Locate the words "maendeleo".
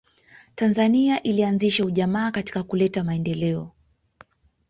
3.03-3.71